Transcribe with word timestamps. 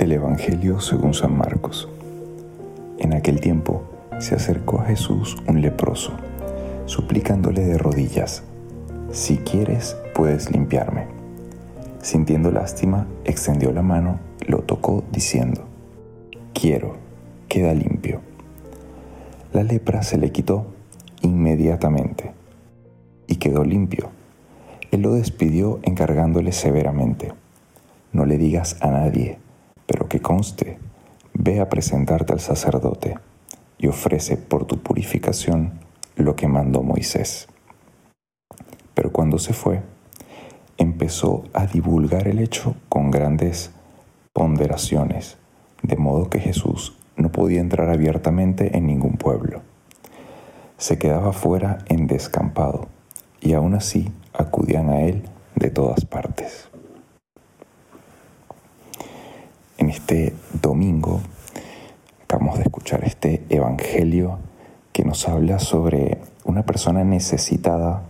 Del 0.00 0.12
Evangelio 0.12 0.80
según 0.80 1.12
San 1.12 1.36
Marcos. 1.36 1.86
En 3.00 3.12
aquel 3.12 3.38
tiempo 3.38 3.82
se 4.18 4.34
acercó 4.34 4.80
a 4.80 4.86
Jesús 4.86 5.36
un 5.46 5.60
leproso, 5.60 6.12
suplicándole 6.86 7.66
de 7.66 7.76
rodillas, 7.76 8.42
Si 9.12 9.36
quieres, 9.36 9.98
puedes 10.14 10.50
limpiarme. 10.50 11.04
Sintiendo 12.00 12.50
lástima, 12.50 13.06
extendió 13.26 13.72
la 13.72 13.82
mano, 13.82 14.20
lo 14.46 14.60
tocó 14.60 15.04
diciendo, 15.12 15.66
Quiero, 16.54 16.96
queda 17.46 17.74
limpio. 17.74 18.22
La 19.52 19.64
lepra 19.64 20.02
se 20.02 20.16
le 20.16 20.32
quitó 20.32 20.64
inmediatamente 21.20 22.32
y 23.26 23.36
quedó 23.36 23.64
limpio. 23.64 24.08
Él 24.92 25.02
lo 25.02 25.12
despidió 25.12 25.78
encargándole 25.82 26.52
severamente, 26.52 27.34
no 28.14 28.24
le 28.24 28.38
digas 28.38 28.78
a 28.80 28.88
nadie, 28.88 29.36
pero 29.90 30.06
que 30.06 30.20
conste, 30.20 30.78
ve 31.34 31.58
a 31.58 31.68
presentarte 31.68 32.32
al 32.32 32.38
sacerdote 32.38 33.16
y 33.76 33.88
ofrece 33.88 34.36
por 34.36 34.64
tu 34.64 34.78
purificación 34.78 35.80
lo 36.14 36.36
que 36.36 36.46
mandó 36.46 36.84
Moisés. 36.84 37.48
Pero 38.94 39.10
cuando 39.10 39.38
se 39.38 39.52
fue, 39.52 39.82
empezó 40.78 41.42
a 41.52 41.66
divulgar 41.66 42.28
el 42.28 42.38
hecho 42.38 42.76
con 42.88 43.10
grandes 43.10 43.72
ponderaciones, 44.32 45.38
de 45.82 45.96
modo 45.96 46.30
que 46.30 46.38
Jesús 46.38 46.96
no 47.16 47.32
podía 47.32 47.58
entrar 47.58 47.90
abiertamente 47.90 48.76
en 48.76 48.86
ningún 48.86 49.16
pueblo. 49.16 49.60
Se 50.78 50.98
quedaba 50.98 51.32
fuera 51.32 51.78
en 51.86 52.06
descampado, 52.06 52.86
y 53.40 53.54
aún 53.54 53.74
así 53.74 54.12
acudían 54.34 54.88
a 54.88 55.00
él 55.00 55.24
de 55.56 55.70
todas 55.70 56.04
partes. 56.04 56.69
En 59.80 59.88
este 59.88 60.34
domingo 60.60 61.22
acabamos 62.24 62.58
de 62.58 62.64
escuchar 62.64 63.02
este 63.02 63.46
evangelio 63.48 64.38
que 64.92 65.04
nos 65.04 65.26
habla 65.26 65.58
sobre 65.58 66.18
una 66.44 66.66
persona 66.66 67.02
necesitada 67.02 68.02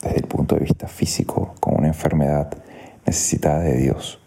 desde 0.00 0.16
el 0.16 0.26
punto 0.26 0.54
de 0.54 0.62
vista 0.62 0.88
físico, 0.88 1.54
con 1.60 1.76
una 1.76 1.88
enfermedad 1.88 2.50
necesitada 3.04 3.58
de 3.58 3.76
Dios. 3.76 4.18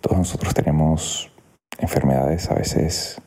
Todos 0.00 0.16
nosotros 0.16 0.54
tenemos 0.54 1.30
enfermedades 1.76 2.50
a 2.50 2.54
veces 2.54 3.20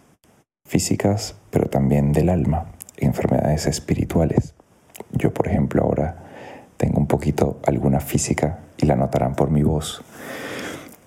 físicas, 0.66 1.36
pero 1.52 1.70
también 1.70 2.12
del 2.12 2.30
alma, 2.30 2.72
enfermedades 2.98 3.68
espirituales. 3.68 4.56
Yo, 5.12 5.32
por 5.32 5.48
ejemplo, 5.48 5.84
ahora 5.84 6.24
tengo 6.78 6.98
un 6.98 7.08
poquito 7.08 7.60
alguna 7.64 8.00
física 8.00 8.58
y 8.78 8.88
la 8.88 8.96
notarán 8.96 9.36
por 9.36 9.52
mi 9.52 9.62
voz. 9.62 10.02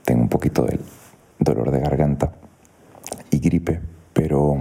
Tengo 0.05 0.23
un 0.23 0.29
poquito 0.29 0.63
del 0.63 0.79
dolor 1.45 1.71
de 1.71 1.81
garganta 1.81 2.33
y 3.31 3.39
gripe, 3.39 3.81
pero 4.13 4.57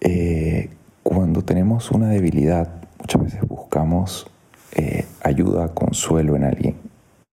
eh, 0.00 0.70
cuando 1.02 1.42
tenemos 1.42 1.90
una 1.90 2.08
debilidad, 2.08 2.82
muchas 2.98 3.22
veces 3.22 3.40
buscamos 3.48 4.26
eh, 4.74 5.06
ayuda, 5.22 5.68
consuelo 5.74 6.36
en 6.36 6.44
alguien. 6.44 6.76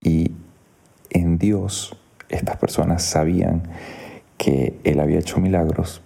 Y 0.02 0.34
en 1.10 1.38
Dios, 1.38 1.98
estas 2.30 2.58
personas 2.58 3.04
sabían 3.04 3.64
que 4.38 4.80
Él 4.84 5.00
había 5.00 5.20
hecho 5.20 5.40
milagros. 5.40 6.02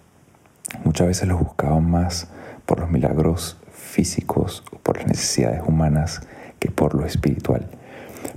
Muchas 0.83 1.07
veces 1.07 1.27
los 1.27 1.39
buscaban 1.39 1.89
más 1.89 2.29
por 2.65 2.79
los 2.79 2.89
milagros 2.89 3.57
físicos 3.71 4.63
o 4.71 4.77
por 4.77 4.97
las 4.97 5.07
necesidades 5.07 5.61
humanas 5.67 6.21
que 6.59 6.71
por 6.71 6.95
lo 6.95 7.05
espiritual. 7.05 7.67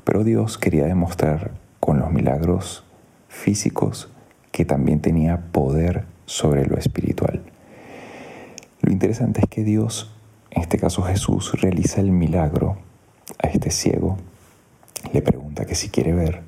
Pero 0.05 0.25
Dios 0.25 0.59
quería 0.59 0.87
demostrar 0.87 1.53
con 1.81 1.99
los 1.99 2.11
milagros 2.11 2.86
físicos 3.29 4.09
que 4.53 4.65
también 4.65 5.01
tenía 5.01 5.53
poder 5.53 6.05
sobre 6.25 6.67
lo 6.67 6.77
espiritual. 6.77 7.43
Lo 8.81 8.93
interesante 8.93 9.41
es 9.43 9.49
que 9.49 9.65
Dios, 9.65 10.13
en 10.51 10.63
este 10.63 10.79
caso 10.79 11.03
Jesús, 11.03 11.53
realiza 11.61 12.01
el 12.01 12.11
milagro 12.11 12.79
a 13.43 13.49
este 13.49 13.71
ciego, 13.71 14.17
le 15.13 15.23
pregunta 15.23 15.67
que 15.67 15.75
si 15.75 15.89
quiere 15.89 16.13
ver, 16.13 16.43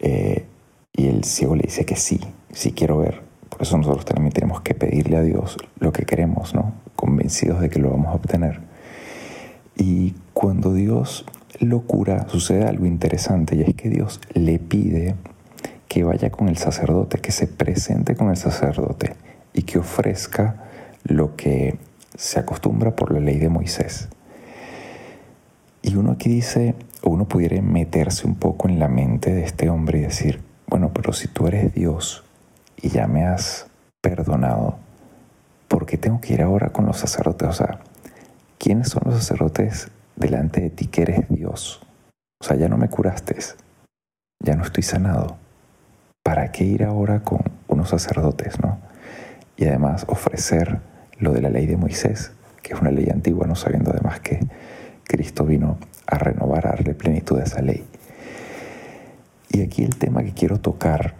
eh, 0.00 0.46
y 0.92 1.08
el 1.08 1.24
ciego 1.24 1.54
le 1.54 1.62
dice 1.62 1.84
que 1.84 1.96
sí, 1.96 2.20
sí 2.52 2.72
quiero 2.72 2.98
ver. 2.98 3.22
Por 3.48 3.62
eso 3.62 3.76
nosotros 3.76 4.04
también 4.04 4.32
tenemos 4.32 4.60
que 4.60 4.74
pedirle 4.74 5.16
a 5.16 5.22
Dios 5.22 5.56
lo 5.78 5.92
que 5.92 6.04
queremos, 6.04 6.54
¿no? 6.54 6.74
Convencidos 6.96 7.60
de 7.60 7.70
que 7.70 7.78
lo 7.78 7.90
vamos 7.90 8.08
a 8.08 8.14
obtener. 8.14 8.60
Y 9.76 10.14
cuando 10.32 10.74
Dios 10.74 11.24
lo 11.60 11.80
cura, 11.82 12.28
sucede 12.28 12.64
algo 12.64 12.86
interesante, 12.86 13.56
y 13.56 13.62
es 13.62 13.74
que 13.74 13.88
Dios 13.88 14.20
le 14.34 14.58
pide 14.58 15.14
que 15.88 16.04
vaya 16.04 16.30
con 16.30 16.48
el 16.48 16.58
sacerdote, 16.58 17.18
que 17.18 17.32
se 17.32 17.46
presente 17.46 18.14
con 18.14 18.30
el 18.30 18.36
sacerdote 18.36 19.16
y 19.54 19.62
que 19.62 19.78
ofrezca 19.78 20.64
lo 21.04 21.34
que 21.34 21.78
se 22.14 22.38
acostumbra 22.38 22.94
por 22.94 23.12
la 23.12 23.20
ley 23.20 23.38
de 23.38 23.48
Moisés. 23.48 24.08
Y 25.82 25.96
uno 25.96 26.12
aquí 26.12 26.28
dice, 26.28 26.74
o 27.02 27.10
uno 27.10 27.26
pudiera 27.26 27.60
meterse 27.62 28.26
un 28.26 28.34
poco 28.34 28.68
en 28.68 28.78
la 28.78 28.88
mente 28.88 29.32
de 29.32 29.44
este 29.44 29.70
hombre 29.70 29.98
y 29.98 30.02
decir, 30.02 30.40
bueno, 30.66 30.90
pero 30.92 31.12
si 31.12 31.28
tú 31.28 31.46
eres 31.46 31.72
Dios 31.72 32.24
y 32.76 32.90
ya 32.90 33.06
me 33.06 33.24
has 33.24 33.66
perdonado, 34.02 34.76
¿por 35.68 35.86
qué 35.86 35.96
tengo 35.96 36.20
que 36.20 36.34
ir 36.34 36.42
ahora 36.42 36.70
con 36.70 36.84
los 36.84 36.98
sacerdotes? 36.98 37.48
O 37.48 37.52
sea, 37.52 37.80
¿quiénes 38.58 38.90
son 38.90 39.02
los 39.06 39.14
sacerdotes 39.14 39.90
delante 40.16 40.60
de 40.60 40.70
ti 40.70 40.88
que 40.88 41.02
eres 41.02 41.28
Dios? 41.28 41.80
O 42.40 42.44
sea, 42.44 42.56
ya 42.56 42.68
no 42.68 42.76
me 42.76 42.88
curaste, 42.88 43.36
ya 44.44 44.54
no 44.54 44.64
estoy 44.64 44.82
sanado. 44.82 45.38
¿Para 46.28 46.52
qué 46.52 46.62
ir 46.62 46.84
ahora 46.84 47.20
con 47.20 47.40
unos 47.68 47.88
sacerdotes, 47.88 48.60
no? 48.60 48.78
Y 49.56 49.64
además 49.64 50.04
ofrecer 50.08 50.80
lo 51.18 51.32
de 51.32 51.40
la 51.40 51.48
ley 51.48 51.64
de 51.64 51.78
Moisés, 51.78 52.32
que 52.62 52.74
es 52.74 52.80
una 52.82 52.90
ley 52.90 53.08
antigua, 53.08 53.46
no 53.46 53.54
sabiendo 53.54 53.92
además 53.92 54.20
que 54.20 54.38
Cristo 55.04 55.46
vino 55.46 55.78
a 56.06 56.18
renovar, 56.18 56.66
a 56.66 56.72
darle 56.72 56.92
plenitud 56.92 57.40
a 57.40 57.44
esa 57.44 57.62
ley. 57.62 57.82
Y 59.48 59.62
aquí 59.62 59.84
el 59.84 59.96
tema 59.96 60.22
que 60.22 60.34
quiero 60.34 60.60
tocar, 60.60 61.14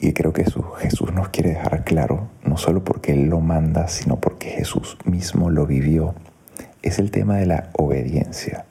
y 0.00 0.12
creo 0.12 0.34
que 0.34 0.44
Jesús 0.80 1.14
nos 1.14 1.30
quiere 1.30 1.54
dejar 1.54 1.84
claro, 1.84 2.28
no 2.44 2.58
solo 2.58 2.84
porque 2.84 3.12
Él 3.12 3.30
lo 3.30 3.40
manda, 3.40 3.88
sino 3.88 4.20
porque 4.20 4.50
Jesús 4.50 4.98
mismo 5.06 5.48
lo 5.48 5.64
vivió, 5.64 6.14
es 6.82 6.98
el 6.98 7.10
tema 7.10 7.36
de 7.36 7.46
la 7.46 7.70
obediencia. 7.72 8.66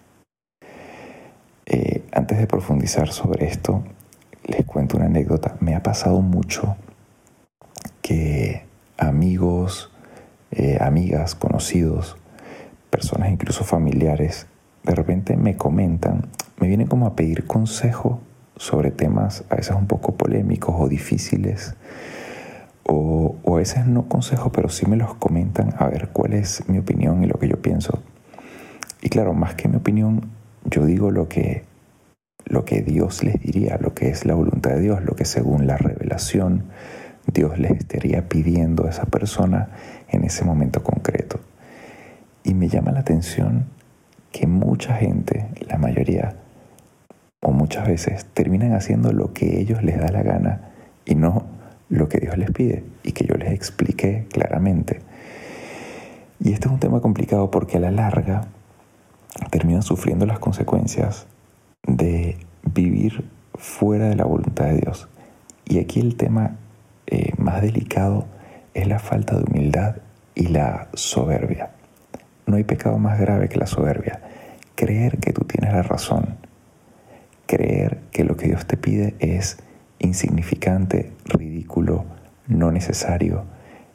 Eh, 1.66 2.03
antes 2.11 2.38
de 2.38 2.45
profundizar 2.45 3.11
sobre 3.11 3.47
esto, 3.47 3.83
les 4.45 4.65
cuento 4.65 4.97
una 4.97 5.05
anécdota. 5.05 5.55
Me 5.59 5.75
ha 5.75 5.83
pasado 5.83 6.21
mucho 6.21 6.75
que 8.01 8.65
amigos, 8.97 9.91
eh, 10.51 10.77
amigas, 10.81 11.35
conocidos, 11.35 12.17
personas 12.89 13.31
incluso 13.31 13.63
familiares, 13.63 14.47
de 14.83 14.95
repente 14.95 15.37
me 15.37 15.55
comentan, 15.57 16.27
me 16.59 16.67
vienen 16.67 16.87
como 16.87 17.07
a 17.07 17.15
pedir 17.15 17.47
consejo 17.47 18.19
sobre 18.57 18.91
temas 18.91 19.45
a 19.49 19.55
veces 19.55 19.75
un 19.75 19.87
poco 19.87 20.15
polémicos 20.15 20.75
o 20.77 20.87
difíciles, 20.87 21.75
o, 22.85 23.35
o, 23.43 23.55
a 23.55 23.59
veces 23.59 23.87
no 23.87 24.09
consejo, 24.09 24.51
pero 24.51 24.69
sí 24.69 24.85
me 24.85 24.97
los 24.97 25.15
comentan 25.15 25.73
a 25.79 25.87
ver 25.87 26.09
cuál 26.09 26.33
es 26.33 26.67
mi 26.67 26.77
opinión 26.77 27.23
y 27.23 27.27
lo 27.27 27.39
que 27.39 27.47
yo 27.47 27.61
pienso. 27.61 28.03
Y 29.01 29.09
claro, 29.09 29.33
más 29.33 29.55
que 29.55 29.69
mi 29.69 29.77
opinión, 29.77 30.29
yo 30.65 30.85
digo 30.85 31.09
lo 31.09 31.29
que, 31.29 31.63
lo 32.45 32.66
que 32.66 32.81
Dios 32.81 33.23
les 33.23 33.40
diría, 33.40 33.78
lo 33.79 33.93
que 33.93 34.09
es 34.09 34.25
la 34.25 34.34
voluntad 34.35 34.72
de 34.72 34.81
Dios, 34.81 35.03
lo 35.03 35.16
que 35.16 35.25
según 35.25 35.67
la 35.67 35.78
revelación 35.78 36.66
Dios 37.31 37.57
les 37.57 37.72
estaría 37.72 38.28
pidiendo 38.28 38.85
a 38.85 38.90
esa 38.90 39.05
persona 39.05 39.69
en 40.09 40.23
ese 40.23 40.43
momento 40.43 40.84
concreto. 40.84 41.40
Y 42.43 42.53
me 42.53 42.67
llama 42.67 42.91
la 42.91 42.99
atención 42.99 43.66
que 44.31 44.47
mucha 44.47 44.95
gente, 44.95 45.47
la 45.67 45.78
mayoría, 45.78 46.35
o 47.41 47.51
muchas 47.51 47.87
veces, 47.87 48.25
terminan 48.34 48.73
haciendo 48.73 49.13
lo 49.13 49.34
que 49.34 49.59
ellos 49.59 49.84
les 49.84 49.99
da 49.99 50.11
la 50.11 50.23
gana 50.23 50.72
y 51.05 51.16
no 51.16 51.46
lo 51.89 52.09
que 52.09 52.19
Dios 52.19 52.37
les 52.37 52.51
pide 52.51 52.84
y 53.03 53.11
que 53.11 53.25
yo 53.25 53.35
les 53.35 53.53
expliqué 53.53 54.25
claramente. 54.31 54.99
Y 56.39 56.51
este 56.51 56.67
es 56.67 56.73
un 56.73 56.79
tema 56.79 56.99
complicado 56.99 57.51
porque 57.51 57.78
a 57.78 57.79
la 57.79 57.91
larga 57.91 58.47
terminan 59.49 59.81
sufriendo 59.81 60.25
las 60.25 60.39
consecuencias 60.39 61.28
de 61.88 62.38
vivir 62.64 63.30
fuera 63.56 64.09
de 64.09 64.16
la 64.16 64.26
voluntad 64.26 64.66
de 64.66 64.78
Dios. 64.78 65.08
Y 65.66 65.80
aquí 65.80 66.00
el 66.00 66.16
tema 66.16 66.58
eh, 67.08 67.34
más 67.38 67.62
delicado 67.62 68.26
es 68.74 68.88
la 68.88 69.00
falta 69.00 69.38
de 69.38 69.44
humildad 69.44 69.97
y 70.35 70.47
la 70.47 70.88
soberbia. 70.94 71.72
No 72.46 72.58
hay 72.58 72.64
pecado 72.64 72.97
más 72.97 73.20
grave 73.20 73.50
que 73.50 73.59
la 73.59 73.68
soberbia. 73.68 74.22
Creer 74.76 75.20
que 75.20 75.34
tú 75.34 75.46
tienes 75.46 75.74
la 75.74 75.84
razón. 75.84 76.38
Creer 77.46 78.02
que 78.12 78.24
lo 78.24 78.35
que 78.35 78.47
Dios 78.47 78.66
te 78.66 78.78
pide 78.78 79.16
es 79.20 79.58
insignificante, 80.00 81.12
ridículo, 81.26 82.06
no 82.47 82.72
necesario, 82.72 83.46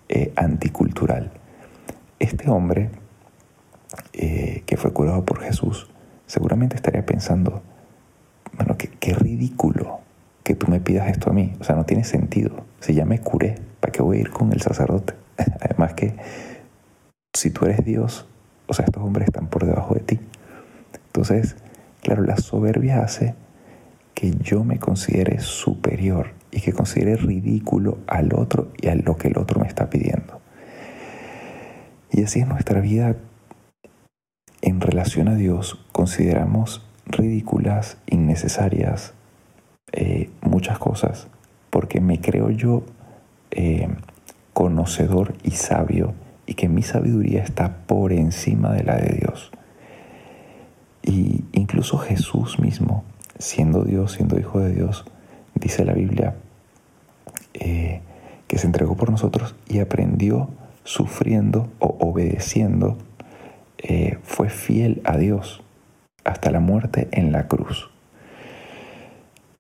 eh, 0.08 0.32
anticultural. 0.36 1.32
Este 2.18 2.48
hombre 2.50 2.90
eh, 4.12 4.62
que 4.66 4.76
fue 4.76 4.92
curado 4.92 5.24
por 5.24 5.40
Jesús 5.40 5.88
seguramente 6.26 6.76
estaría 6.76 7.04
pensando, 7.04 7.62
qué, 9.00 9.14
ridículo 9.14 10.00
que 10.42 10.54
tú 10.54 10.70
me 10.70 10.80
pidas 10.80 11.08
esto 11.08 11.30
a 11.30 11.32
mí? 11.32 11.54
O 11.60 11.64
sea, 11.64 11.76
no 11.76 11.84
tiene 11.84 12.04
sentido. 12.04 12.64
Si 12.80 12.94
ya 12.94 13.04
me 13.04 13.20
curé, 13.20 13.56
¿para 13.80 13.92
qué 13.92 14.02
voy 14.02 14.18
a 14.18 14.20
ir 14.20 14.30
con 14.30 14.52
el 14.52 14.60
sacerdote? 14.60 15.14
Además 15.60 15.94
que 15.94 16.14
si 17.34 17.50
tú 17.50 17.66
eres 17.66 17.84
Dios, 17.84 18.26
o 18.66 18.74
sea, 18.74 18.84
estos 18.84 19.02
hombres 19.02 19.28
están 19.28 19.48
por 19.48 19.66
debajo 19.66 19.94
de 19.94 20.00
ti. 20.00 20.20
Entonces, 21.06 21.56
claro, 22.02 22.22
la 22.22 22.36
soberbia 22.36 23.02
hace 23.02 23.34
que 24.14 24.32
yo 24.32 24.64
me 24.64 24.78
considere 24.78 25.40
superior 25.40 26.32
y 26.50 26.60
que 26.60 26.72
considere 26.72 27.16
ridículo 27.16 27.98
al 28.06 28.34
otro 28.34 28.72
y 28.80 28.88
a 28.88 28.94
lo 28.94 29.16
que 29.16 29.28
el 29.28 29.38
otro 29.38 29.60
me 29.60 29.66
está 29.66 29.90
pidiendo. 29.90 30.40
Y 32.10 32.24
así 32.24 32.40
es 32.40 32.48
nuestra 32.48 32.80
vida 32.80 33.16
en 34.60 34.80
relación 34.80 35.28
a 35.28 35.34
Dios, 35.34 35.78
consideramos 35.92 36.84
ridículas, 37.08 37.98
innecesarias, 38.06 39.14
eh, 39.92 40.30
muchas 40.42 40.78
cosas, 40.78 41.28
porque 41.70 42.00
me 42.00 42.20
creo 42.20 42.50
yo 42.50 42.82
eh, 43.50 43.88
conocedor 44.52 45.34
y 45.42 45.52
sabio 45.52 46.14
y 46.46 46.54
que 46.54 46.68
mi 46.68 46.82
sabiduría 46.82 47.42
está 47.42 47.78
por 47.86 48.12
encima 48.12 48.72
de 48.72 48.84
la 48.84 48.96
de 48.96 49.18
Dios. 49.20 49.50
Y 51.02 51.44
incluso 51.52 51.98
Jesús 51.98 52.58
mismo, 52.58 53.04
siendo 53.38 53.84
Dios, 53.84 54.12
siendo 54.12 54.38
Hijo 54.38 54.60
de 54.60 54.74
Dios, 54.74 55.04
dice 55.54 55.84
la 55.84 55.94
Biblia, 55.94 56.34
eh, 57.54 58.02
que 58.46 58.58
se 58.58 58.66
entregó 58.66 58.96
por 58.96 59.10
nosotros 59.10 59.54
y 59.68 59.80
aprendió 59.80 60.48
sufriendo 60.84 61.68
o 61.78 61.96
obedeciendo, 62.00 62.96
fue 64.22 64.50
fiel 64.50 65.00
a 65.04 65.16
Dios 65.16 65.62
hasta 66.28 66.50
la 66.50 66.60
muerte 66.60 67.08
en 67.10 67.32
la 67.32 67.48
cruz. 67.48 67.90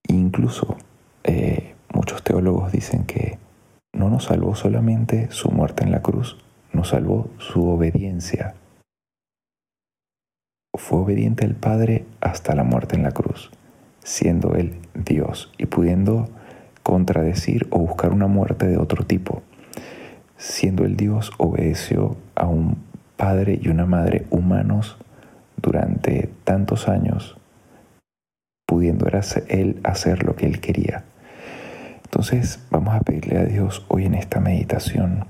Incluso 0.06 0.76
eh, 1.24 1.74
muchos 1.94 2.22
teólogos 2.22 2.72
dicen 2.72 3.04
que 3.04 3.38
no 3.94 4.10
nos 4.10 4.24
salvó 4.24 4.54
solamente 4.54 5.30
su 5.30 5.50
muerte 5.50 5.84
en 5.84 5.92
la 5.92 6.02
cruz, 6.02 6.36
nos 6.74 6.88
salvó 6.88 7.30
su 7.38 7.66
obediencia. 7.66 8.54
Fue 10.74 10.98
obediente 10.98 11.46
al 11.46 11.54
Padre 11.54 12.04
hasta 12.20 12.54
la 12.54 12.64
muerte 12.64 12.96
en 12.96 13.02
la 13.02 13.12
cruz, 13.12 13.50
siendo 14.04 14.54
Él 14.54 14.78
Dios 14.94 15.50
y 15.56 15.66
pudiendo 15.66 16.28
contradecir 16.82 17.66
o 17.70 17.78
buscar 17.78 18.12
una 18.12 18.26
muerte 18.26 18.66
de 18.66 18.76
otro 18.76 19.06
tipo. 19.06 19.42
Siendo 20.36 20.84
el 20.84 20.96
Dios, 20.96 21.32
obedeció 21.38 22.16
a 22.34 22.46
un 22.46 22.76
padre 23.16 23.58
y 23.60 23.68
una 23.68 23.86
madre 23.86 24.26
humanos 24.30 24.98
durante 25.60 26.30
tantos 26.44 26.88
años, 26.88 27.36
pudiendo 28.66 29.06
él 29.48 29.80
hacer 29.84 30.24
lo 30.24 30.36
que 30.36 30.46
él 30.46 30.60
quería. 30.60 31.04
Entonces 32.04 32.64
vamos 32.70 32.94
a 32.94 33.00
pedirle 33.00 33.38
a 33.38 33.44
Dios 33.44 33.84
hoy 33.88 34.06
en 34.06 34.14
esta 34.14 34.40
meditación 34.40 35.26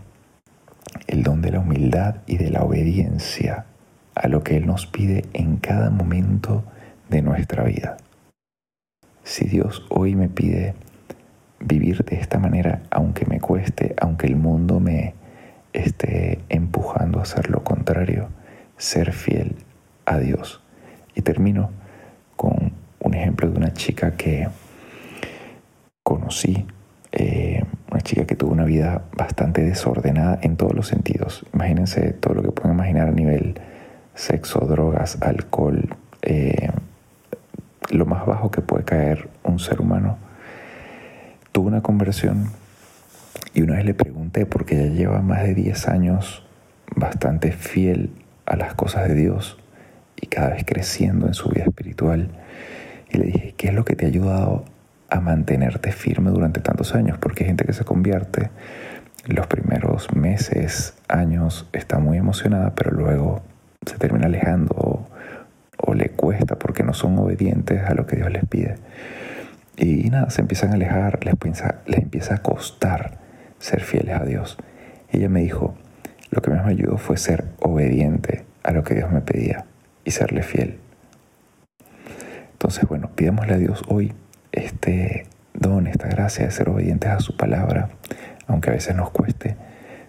el 1.07 1.23
don 1.23 1.43
de 1.43 1.51
la 1.51 1.61
humildad 1.61 2.17
y 2.27 2.37
de 2.37 2.51
la 2.51 2.63
obediencia 2.63 3.67
a 4.15 4.29
lo 4.29 4.43
que 4.43 4.57
Él 4.57 4.67
nos 4.67 4.87
pide 4.87 5.25
en 5.33 5.57
cada 5.57 5.91
momento 5.91 6.65
de 7.09 7.23
nuestra 7.23 7.65
vida. 7.65 7.97
Si 9.25 9.47
Dios 9.47 9.87
hoy 9.91 10.15
me 10.15 10.29
pide 10.29 10.75
vivir 11.61 12.05
de 12.05 12.17
esta 12.17 12.39
manera, 12.39 12.83
aunque 12.91 13.27
me 13.27 13.41
cueste, 13.41 13.95
aunque 14.01 14.27
el 14.27 14.37
mundo 14.37 14.81
me 14.81 15.15
esté 15.73 16.41
empujando 16.49 17.19
a 17.19 17.23
hacer 17.23 17.51
lo 17.51 17.63
contrario, 17.63 18.29
ser 18.77 19.13
fiel 19.13 19.57
a 20.09 20.19
Dios. 20.19 20.61
Y 21.15 21.23
termino 21.23 21.71
con 22.37 22.73
un 23.01 23.15
ejemplo 23.15 23.49
de 23.51 23.57
una 23.57 23.73
chica 23.73 24.17
que 24.17 24.49
conocí, 26.03 26.67
eh, 27.13 27.65
una 27.91 28.01
chica 28.01 28.25
que 28.27 28.37
tuvo 28.37 28.53
una 28.53 28.65
vida 28.65 29.03
bastante 29.17 29.63
desordenada 29.63 30.39
en 30.43 30.57
todos 30.57 30.75
los 30.75 30.89
sentidos. 30.89 31.45
Imagínense 31.53 32.13
todo 32.13 32.35
lo 32.35 32.43
que 32.43 32.51
pueden 32.51 32.73
imaginar 32.73 33.09
a 33.09 33.13
nivel 33.13 33.61
sexo, 34.15 34.61
drogas, 34.61 35.19
alcohol, 35.21 35.89
eh, 36.23 36.71
lo 37.91 38.07
más 38.07 38.27
bajo 38.27 38.51
que 38.51 38.61
puede 38.61 38.85
caer 38.85 39.29
un 39.45 39.59
ser 39.59 39.81
humano 39.81 40.19
tuvo 41.59 41.69
una 41.69 41.83
conversión 41.83 42.51
y 43.53 43.63
una 43.63 43.75
vez 43.75 43.85
le 43.85 43.95
pregunté, 43.95 44.47
porque 44.47 44.77
ella 44.77 44.95
lleva 44.95 45.23
más 45.23 45.43
de 45.43 45.55
10 45.55 45.89
años 45.89 46.45
bastante 46.95 47.51
fiel 47.51 48.11
a 48.47 48.55
las 48.55 48.75
cosas 48.75 49.09
de 49.09 49.15
Dios 49.15 49.59
y 50.21 50.27
cada 50.27 50.51
vez 50.51 50.65
creciendo 50.65 51.27
en 51.27 51.35
su 51.35 51.49
vida 51.49 51.65
espiritual, 51.65 52.29
y 53.11 53.19
le 53.19 53.27
dije, 53.27 53.55
¿qué 53.57 53.69
es 53.69 53.75
lo 53.75 53.85
que 53.85 53.97
te 53.97 54.05
ha 54.05 54.09
ayudado 54.09 54.65
a 55.09 55.21
mantenerte 55.21 55.93
firme 55.93 56.31
durante 56.31 56.61
tantos 56.61 56.95
años? 56.95 57.19
Porque 57.19 57.45
hay 57.45 57.49
gente 57.49 57.65
que 57.65 57.73
se 57.73 57.85
convierte, 57.85 58.51
los 59.27 59.47
primeros 59.47 60.15
meses, 60.15 60.95
años, 61.09 61.69
está 61.73 61.99
muy 61.99 62.19
emocionada, 62.19 62.75
pero 62.75 62.93
luego 62.93 63.43
se 63.87 63.97
termina 63.99 64.27
alejando 64.27 65.07
o, 65.77 65.95
le 65.95 66.11
cuesta 66.11 66.57
porque 66.57 66.83
no 66.83 66.93
son 66.93 67.19
obedientes 67.19 67.83
a 67.83 67.95
lo 67.95 68.07
que 68.07 68.17
Dios 68.17 68.31
les 68.31 68.45
pide. 68.47 68.77
Y 69.77 70.11
nada, 70.11 70.31
se 70.31 70.43
empiezan 70.43 70.71
a 70.71 70.75
alejar, 70.75 71.25
les 71.25 71.33
empieza, 71.33 71.77
les 71.87 72.01
empieza 72.01 72.35
a 72.35 72.39
costar 72.43 73.19
ser 73.59 73.81
fieles 73.81 74.15
a 74.15 74.25
Dios. 74.25 74.59
ella 75.11 75.29
me 75.29 75.41
dijo, 75.41 75.75
lo 76.31 76.43
que 76.43 76.51
más 76.51 76.65
me 76.65 76.73
ayudó 76.73 76.99
fue 76.99 77.17
ser 77.17 77.47
obediente 77.61 78.45
a 78.63 78.73
lo 78.73 78.85
que 78.85 78.95
Dios 78.95 79.11
me 79.11 79.23
pedía 79.23 79.65
y 80.09 80.11
serle 80.11 80.43
fiel. 80.43 80.79
Entonces, 82.53 82.89
bueno, 82.89 83.11
pidámosle 83.15 83.53
a 83.53 83.59
Dios 83.59 83.83
hoy 83.89 84.15
este 84.53 85.27
don, 85.53 85.87
esta 85.87 86.09
gracia 86.09 86.47
de 86.47 86.51
ser 86.51 86.71
obedientes 86.71 87.11
a 87.11 87.21
su 87.21 87.37
palabra, 87.37 87.91
aunque 88.47 88.71
a 88.71 88.73
veces 88.73 88.97
nos 88.97 89.11
cueste, 89.11 89.57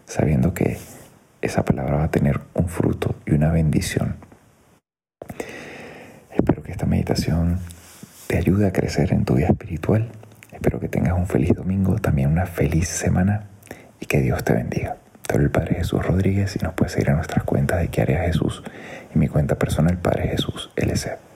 sabiendo 0.05 0.53
que 0.53 0.77
esa 1.41 1.65
palabra 1.65 1.97
va 1.97 2.03
a 2.05 2.11
tener 2.11 2.39
un 2.53 2.69
fruto 2.69 3.13
y 3.25 3.33
una 3.33 3.51
bendición. 3.51 4.15
Espero 6.33 6.63
que 6.63 6.71
esta 6.71 6.85
meditación 6.85 7.59
te 8.27 8.37
ayude 8.37 8.67
a 8.67 8.71
crecer 8.71 9.11
en 9.11 9.25
tu 9.25 9.35
vida 9.35 9.47
espiritual. 9.47 10.09
Espero 10.53 10.79
que 10.79 10.87
tengas 10.87 11.17
un 11.17 11.27
feliz 11.27 11.53
domingo, 11.53 11.95
también 11.97 12.31
una 12.31 12.45
feliz 12.45 12.87
semana 12.87 13.49
y 13.99 14.05
que 14.05 14.21
Dios 14.21 14.45
te 14.45 14.53
bendiga. 14.53 14.95
Te 15.27 15.37
el 15.37 15.51
Padre 15.51 15.75
Jesús 15.75 16.05
Rodríguez 16.05 16.55
y 16.55 16.59
nos 16.59 16.73
puedes 16.73 16.93
seguir 16.93 17.09
en 17.09 17.17
nuestras 17.17 17.43
cuentas 17.43 17.79
de 17.81 17.89
qué 17.89 18.01
haría 18.01 18.23
Jesús 18.23 18.63
y 19.13 19.17
mi 19.17 19.27
cuenta 19.27 19.55
personal 19.55 19.97
Padre 19.97 20.29
Jesús 20.29 20.69
LC. 20.75 21.28